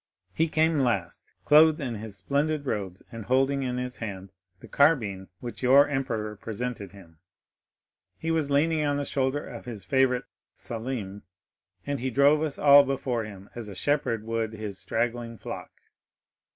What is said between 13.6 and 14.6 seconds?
a shepherd would